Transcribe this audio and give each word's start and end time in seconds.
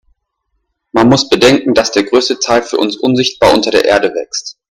Man 0.93 1.09
muss 1.09 1.29
bedenken, 1.29 1.75
dass 1.75 1.91
der 1.91 2.05
größte 2.05 2.39
Teil 2.39 2.63
für 2.63 2.77
uns 2.77 2.97
unsichtbar 2.97 3.53
unter 3.53 3.69
der 3.69 3.85
Erde 3.85 4.15
wächst. 4.15 4.57